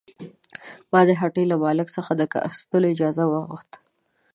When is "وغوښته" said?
3.27-3.77